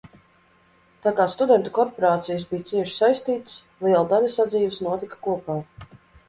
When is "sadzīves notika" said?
4.39-5.21